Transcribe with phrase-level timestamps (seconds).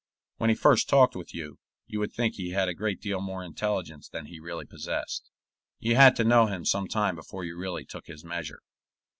[0.37, 3.43] When he first talked with you, you would think he had a great deal more
[3.43, 5.29] intelligence than he really possessed.
[5.77, 8.63] You had to know him some time before you really took his measure.